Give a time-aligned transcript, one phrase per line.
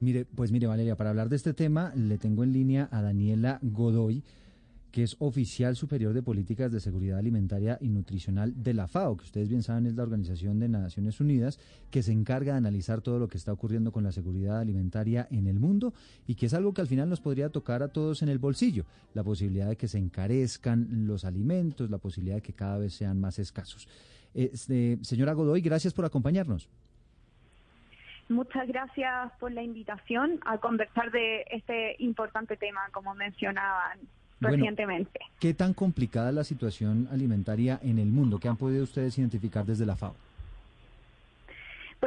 [0.00, 3.58] Mire, pues mire, Valeria, para hablar de este tema le tengo en línea a Daniela
[3.62, 4.22] Godoy,
[4.92, 9.24] que es oficial superior de políticas de seguridad alimentaria y nutricional de la FAO, que
[9.24, 11.58] ustedes bien saben es la Organización de Naciones Unidas,
[11.90, 15.46] que se encarga de analizar todo lo que está ocurriendo con la seguridad alimentaria en
[15.46, 15.92] el mundo
[16.26, 18.86] y que es algo que al final nos podría tocar a todos en el bolsillo,
[19.14, 23.20] la posibilidad de que se encarezcan los alimentos, la posibilidad de que cada vez sean
[23.20, 23.88] más escasos.
[24.32, 26.68] Este, señora Godoy, gracias por acompañarnos.
[28.28, 33.98] Muchas gracias por la invitación a conversar de este importante tema, como mencionaban
[34.40, 35.20] recientemente.
[35.40, 38.38] ¿Qué tan complicada es la situación alimentaria en el mundo?
[38.38, 40.14] ¿Qué han podido ustedes identificar desde la FAO?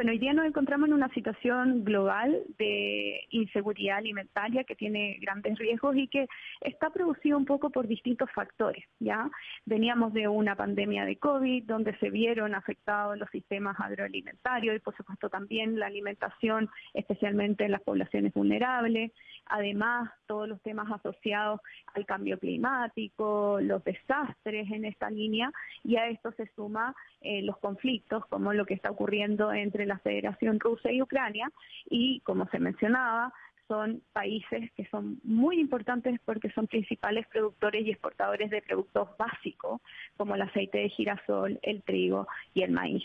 [0.02, 5.56] Bueno, hoy día nos encontramos en una situación global de inseguridad alimentaria que tiene grandes
[5.56, 6.26] riesgos y que
[6.60, 9.30] está producido un poco por distintos factores, ¿ya?
[9.64, 14.96] Veníamos de una pandemia de COVID donde se vieron afectados los sistemas agroalimentarios y por
[14.96, 19.12] supuesto también la alimentación, especialmente en las poblaciones vulnerables.
[19.46, 21.60] Además, todos los temas asociados
[21.94, 25.52] al cambio climático, los desastres en esta línea
[25.84, 29.98] y a esto se suma eh, los conflictos como lo que está ocurriendo entre la
[29.98, 31.50] Federación Rusa y Ucrania
[31.88, 33.32] y, como se mencionaba,
[33.68, 39.80] son países que son muy importantes porque son principales productores y exportadores de productos básicos
[40.16, 43.04] como el aceite de girasol, el trigo y el maíz.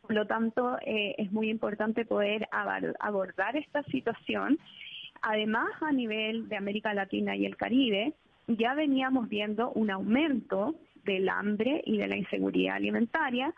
[0.00, 2.48] Por lo tanto, eh, es muy importante poder
[3.00, 4.58] abordar esta situación.
[5.22, 8.14] Además, a nivel de América Latina y el Caribe,
[8.46, 13.52] ya veníamos viendo un aumento del hambre y de la inseguridad alimentaria,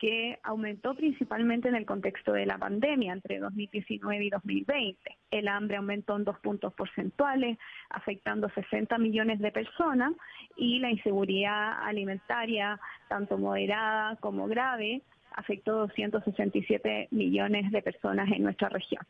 [0.00, 4.98] que aumentó principalmente en el contexto de la pandemia entre 2019 y 2020.
[5.30, 7.58] El hambre aumentó en dos puntos porcentuales,
[7.90, 10.14] afectando 60 millones de personas
[10.56, 18.70] y la inseguridad alimentaria, tanto moderada como grave, afectó 267 millones de personas en nuestra
[18.70, 19.04] región.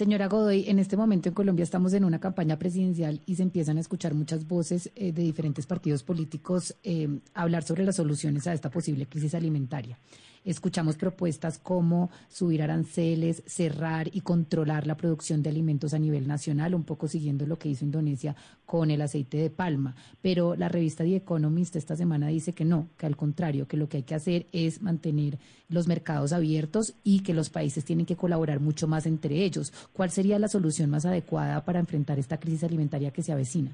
[0.00, 3.76] Señora Godoy, en este momento en Colombia estamos en una campaña presidencial y se empiezan
[3.76, 8.54] a escuchar muchas voces eh, de diferentes partidos políticos eh, hablar sobre las soluciones a
[8.54, 9.98] esta posible crisis alimentaria.
[10.44, 16.74] Escuchamos propuestas como subir aranceles, cerrar y controlar la producción de alimentos a nivel nacional,
[16.74, 18.34] un poco siguiendo lo que hizo Indonesia
[18.64, 19.94] con el aceite de palma.
[20.22, 23.88] Pero la revista The Economist esta semana dice que no, que al contrario, que lo
[23.88, 28.16] que hay que hacer es mantener los mercados abiertos y que los países tienen que
[28.16, 29.72] colaborar mucho más entre ellos.
[29.92, 33.72] ¿Cuál sería la solución más adecuada para enfrentar esta crisis alimentaria que se avecina?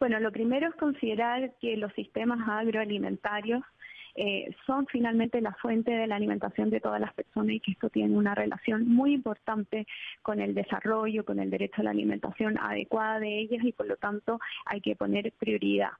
[0.00, 3.62] Bueno, lo primero es considerar que los sistemas agroalimentarios
[4.14, 7.90] eh, son finalmente la fuente de la alimentación de todas las personas y que esto
[7.90, 9.86] tiene una relación muy importante
[10.22, 13.96] con el desarrollo, con el derecho a la alimentación adecuada de ellas y por lo
[13.96, 15.92] tanto hay que poner prioridad.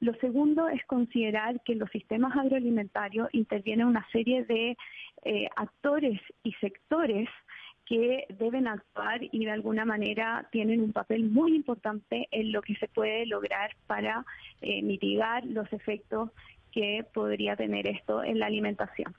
[0.00, 4.76] Lo segundo es considerar que los sistemas agroalimentarios intervienen una serie de
[5.24, 7.28] eh, actores y sectores
[7.86, 12.74] que deben actuar y de alguna manera tienen un papel muy importante en lo que
[12.76, 14.24] se puede lograr para
[14.62, 16.30] eh, mitigar los efectos
[16.74, 19.14] que podría tener esto en la alimentación.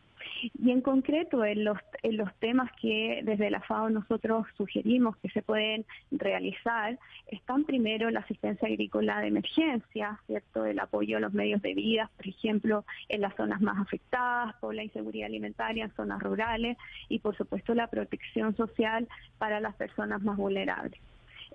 [0.62, 5.30] Y en concreto, en los, en los temas que desde la FAO nosotros sugerimos que
[5.30, 10.66] se pueden realizar, están primero la asistencia agrícola de emergencia, ¿cierto?
[10.66, 14.76] El apoyo a los medios de vida, por ejemplo, en las zonas más afectadas por
[14.76, 16.78] la inseguridad alimentaria, en zonas rurales,
[17.08, 21.00] y por supuesto la protección social para las personas más vulnerables.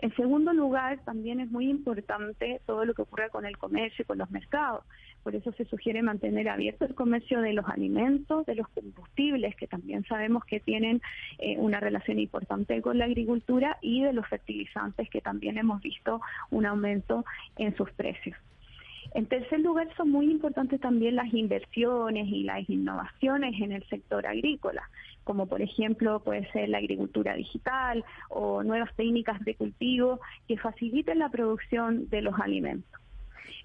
[0.03, 4.07] En segundo lugar, también es muy importante todo lo que ocurre con el comercio y
[4.07, 4.83] con los mercados.
[5.23, 9.67] Por eso se sugiere mantener abierto el comercio de los alimentos, de los combustibles, que
[9.67, 11.03] también sabemos que tienen
[11.39, 16.23] eh, una relación importante con la agricultura, y de los fertilizantes, que también hemos visto
[16.51, 17.27] un aumento
[17.59, 18.39] en sus precios.
[19.13, 24.27] En tercer lugar, son muy importantes también las inversiones y las innovaciones en el sector
[24.27, 24.89] agrícola,
[25.25, 31.19] como por ejemplo puede ser la agricultura digital o nuevas técnicas de cultivo que faciliten
[31.19, 33.01] la producción de los alimentos.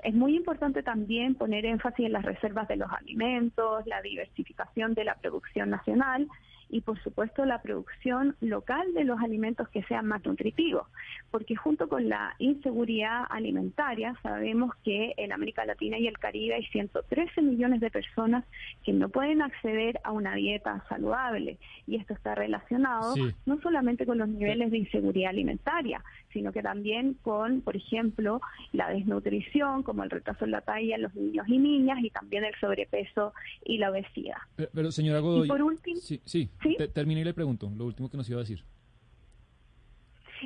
[0.04, 5.04] Es muy importante también poner énfasis en las reservas de los alimentos, la diversificación de
[5.04, 6.28] la producción nacional
[6.70, 10.88] y por supuesto la producción local de los alimentos que sean más nutritivos,
[11.32, 16.66] porque junto con la inseguridad alimentaria sabemos que en América Latina y el Caribe hay
[16.66, 18.46] 113 millones de personas
[18.84, 21.58] que no pueden acceder a una dieta saludable
[21.88, 26.04] y esto está relacionado no solamente con los niveles de inseguridad alimentaria,
[26.36, 28.42] sino que también con, por ejemplo,
[28.74, 32.44] la desnutrición, como el retraso en la talla en los niños y niñas, y también
[32.44, 33.34] el sobrepeso
[33.64, 34.36] y la obesidad.
[34.74, 36.50] Pero, señora Godoy, por último, sí, sí,
[36.94, 38.66] termine y le pregunto, lo último que nos iba a decir.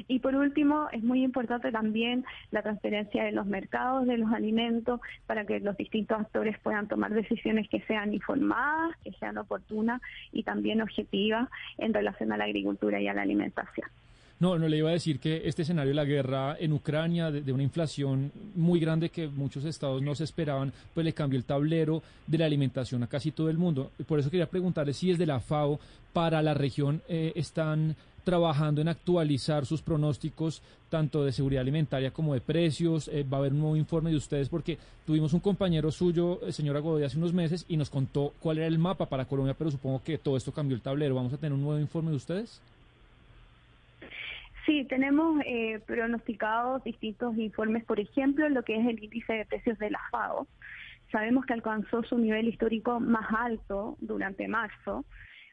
[0.08, 5.02] Y por último, es muy importante también la transferencia de los mercados de los alimentos
[5.26, 10.02] para que los distintos actores puedan tomar decisiones que sean informadas, que sean oportunas
[10.32, 11.50] y también objetivas
[11.80, 13.90] en relación a la agricultura y a la alimentación.
[14.40, 17.52] No, no le iba a decir que este escenario de la guerra en Ucrania, de,
[17.52, 22.02] una inflación muy grande que muchos estados no se esperaban, pues le cambió el tablero
[22.26, 23.92] de la alimentación a casi todo el mundo.
[24.08, 25.78] Por eso quería preguntarle si desde la FAO
[26.14, 32.34] para la región eh, están trabajando en actualizar sus pronósticos tanto de seguridad alimentaria como
[32.34, 33.10] de precios.
[33.10, 36.54] Eh, va a haber un nuevo informe de ustedes porque tuvimos un compañero suyo, el
[36.54, 39.70] señor Godoy, hace unos meses y nos contó cuál era el mapa para Colombia, pero
[39.70, 41.16] supongo que todo esto cambió el tablero.
[41.16, 42.62] ¿Vamos a tener un nuevo informe de ustedes?
[44.66, 49.78] Sí, tenemos eh, pronosticados distintos informes, por ejemplo, lo que es el índice de precios
[49.80, 50.48] de la FAO.
[51.12, 55.06] Sabemos que alcanzó su nivel histórico más alto durante marzo,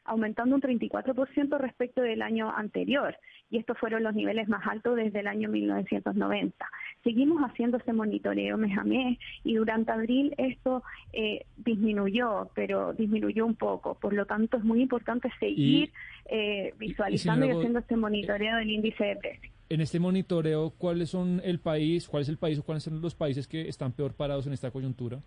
[0.07, 3.15] aumentando un 34% respecto del año anterior,
[3.49, 6.65] y estos fueron los niveles más altos desde el año 1990.
[7.03, 10.83] Seguimos haciendo ese monitoreo mes a mes y durante abril esto
[11.13, 13.95] eh, disminuyó, pero disminuyó un poco.
[13.95, 15.91] Por lo tanto, es muy importante seguir
[16.25, 19.53] eh, visualizando y, haciendo este monitoreo del índice de precios.
[19.69, 23.15] En este monitoreo, ¿cuáles son el país, cuál es el país o cuáles son los
[23.15, 25.19] países que están peor parados en esta coyuntura?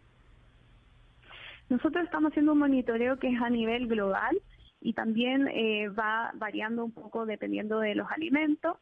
[1.69, 4.37] Nosotros estamos haciendo un monitoreo que es a nivel global
[4.81, 8.77] y también eh, va variando un poco dependiendo de los alimentos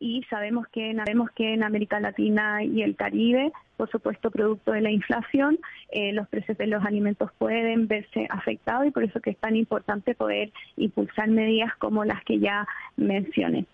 [0.00, 4.80] y sabemos que, sabemos que en América Latina y el Caribe, por supuesto, producto de
[4.80, 5.58] la inflación,
[5.90, 9.56] eh, los precios de los alimentos pueden verse afectados y por eso que es tan
[9.56, 12.66] importante poder impulsar medidas como las que ya
[12.96, 13.66] mencioné.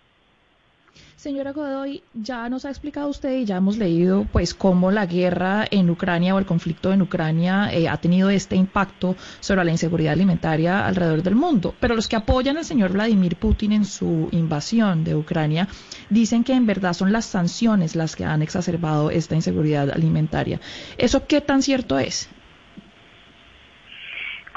[1.21, 5.67] Señora Godoy, ya nos ha explicado usted y ya hemos leído pues cómo la guerra
[5.71, 10.15] en Ucrania o el conflicto en Ucrania eh, ha tenido este impacto sobre la inseguridad
[10.15, 11.75] alimentaria alrededor del mundo.
[11.79, 15.69] Pero los que apoyan al señor Vladimir Putin en su invasión de Ucrania
[16.09, 20.59] dicen que en verdad son las sanciones las que han exacerbado esta inseguridad alimentaria.
[20.97, 22.31] ¿Eso qué tan cierto es?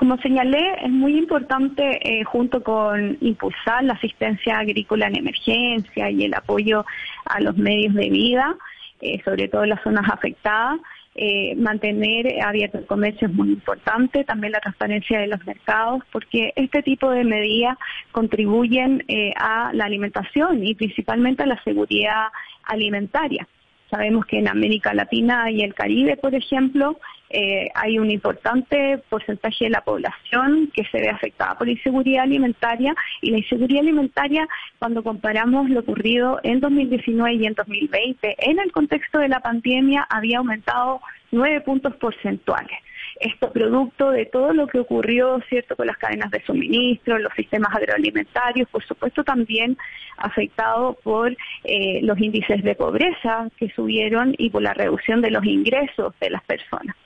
[0.04, 6.26] Como señalé, es muy importante, eh, junto con impulsar la asistencia agrícola en emergencia y
[6.26, 6.86] el apoyo
[7.24, 8.54] a los medios de vida,
[9.00, 10.82] eh, sobre todo en las zonas afectadas,
[11.16, 16.52] eh, mantener abierto el comercio es muy importante, también la transparencia de los mercados, porque
[16.58, 17.78] este tipo de medidas
[18.12, 19.06] contribuyen
[19.38, 22.26] a la alimentación y principalmente a la seguridad
[22.66, 23.48] alimentaria.
[23.94, 27.00] Sabemos que en América Latina y el Caribe, por ejemplo,
[27.30, 32.96] eh, hay un importante porcentaje de la población que se ve afectada por inseguridad alimentaria
[33.22, 34.48] y la inseguridad alimentaria
[34.80, 40.08] cuando comparamos lo ocurrido en 2019 y en 2020 en el contexto de la pandemia
[40.10, 41.00] había aumentado
[41.32, 42.80] nueve puntos porcentuales.
[43.24, 47.74] Esto producto de todo lo que ocurrió, ¿cierto?, con las cadenas de suministro, los sistemas
[47.74, 49.78] agroalimentarios, por supuesto también
[50.18, 51.32] afectado por
[51.64, 56.32] eh, los índices de pobreza que subieron y por la reducción de los ingresos de
[56.32, 56.98] las personas.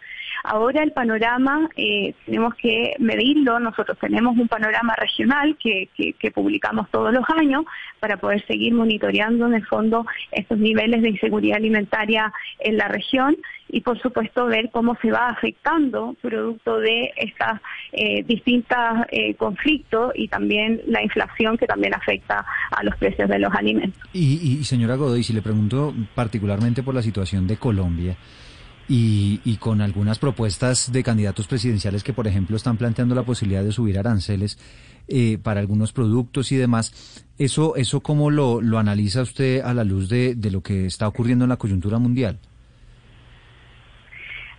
[0.43, 6.89] Ahora el panorama eh, tenemos que medirlo, nosotros tenemos un panorama regional que, que, publicamos
[6.91, 7.65] todos los años
[7.99, 13.37] para poder seguir monitoreando en el fondo estos niveles de inseguridad alimentaria en la región
[13.69, 17.59] y por supuesto ver cómo se va afectando producto de estos
[17.91, 18.77] eh, distintos
[19.09, 24.01] eh, conflictos y también la inflación que también afecta a los precios de los alimentos.
[24.13, 28.15] Y, y señora Godoy, si le pregunto particularmente por la situación de Colombia,
[28.89, 33.63] y, y, con algunas propuestas de candidatos presidenciales que, por ejemplo, están planteando la posibilidad
[33.63, 34.57] de subir aranceles
[35.09, 37.25] eh, para algunos productos y demás.
[37.37, 41.07] ¿Eso, eso cómo lo, lo analiza usted a la luz de, de lo que está
[41.07, 42.39] ocurriendo en la coyuntura mundial?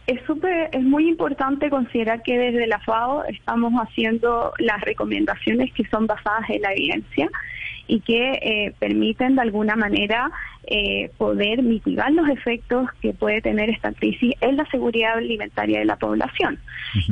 [0.06, 5.84] Es, super, es muy importante considerar que desde la FAO estamos haciendo las recomendaciones que
[5.84, 7.30] son basadas en la evidencia
[7.86, 10.30] y que eh, permiten de alguna manera
[10.70, 15.86] eh, poder mitigar los efectos que puede tener esta crisis en la seguridad alimentaria de
[15.86, 16.58] la población.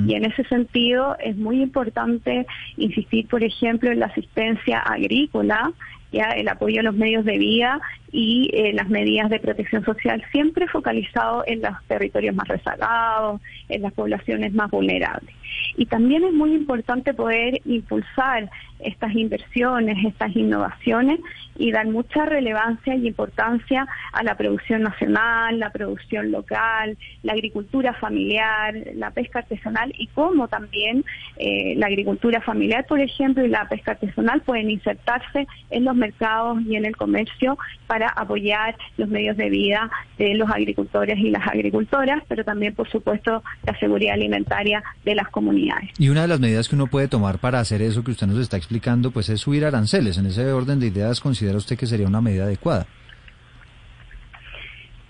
[0.06, 2.46] Y en ese sentido es muy importante
[2.76, 5.72] insistir, por ejemplo, en la asistencia agrícola,
[6.12, 7.80] ya el apoyo a los medios de vida
[8.12, 13.82] y eh, las medidas de protección social siempre focalizado en los territorios más rezagados, en
[13.82, 15.34] las poblaciones más vulnerables.
[15.76, 21.20] Y también es muy importante poder impulsar estas inversiones, estas innovaciones
[21.58, 27.94] y dar mucha relevancia y importancia a la producción nacional, la producción local, la agricultura
[27.94, 31.04] familiar, la pesca artesanal y cómo también
[31.36, 36.62] eh, la agricultura familiar, por ejemplo, y la pesca artesanal pueden insertarse en los mercados
[36.62, 41.46] y en el comercio para apoyar los medios de vida de los agricultores y las
[41.46, 45.90] agricultoras, pero también, por supuesto, la seguridad alimentaria de las comunidades.
[45.98, 48.38] Y una de las medidas que uno puede tomar para hacer eso que usted nos
[48.38, 50.18] está explicando, pues es subir aranceles.
[50.18, 52.84] En ese orden de ideas, ¿considera usted que sería una medida adecuada?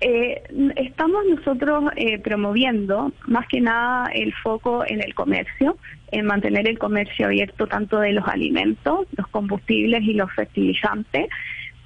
[0.03, 0.43] Eh,
[0.77, 5.79] estamos nosotros eh, promoviendo más que nada el foco en el comercio,
[6.13, 11.29] en mantener el comercio abierto tanto de los alimentos, los combustibles y los fertilizantes,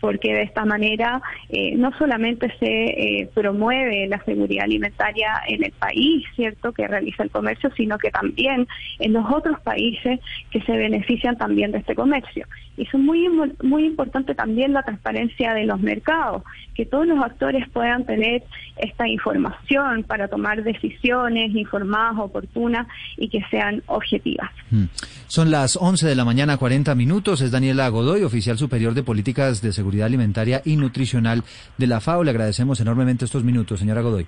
[0.01, 5.73] porque de esta manera eh, no solamente se eh, promueve la seguridad alimentaria en el
[5.73, 8.67] país, ¿cierto?, que realiza el comercio, sino que también
[8.99, 12.47] en los otros países que se benefician también de este comercio.
[12.81, 13.29] Y es muy,
[13.63, 16.43] muy importante también la transparencia de los mercados,
[16.75, 18.43] que todos los actores puedan tener
[18.79, 22.87] esta información para tomar decisiones informadas, oportunas
[23.19, 24.51] y que sean objetivas.
[24.71, 24.85] Mm.
[25.27, 27.43] Son las 11 de la mañana, 40 minutos.
[27.43, 31.45] Es Daniela Godoy, oficial superior de Políticas de Seguridad Alimentaria y Nutricional
[31.77, 32.25] de la FAO.
[32.25, 34.27] Le agradecemos enormemente estos minutos, señora Godoy.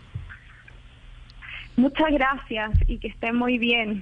[1.76, 4.00] Muchas gracias y que esté muy bien.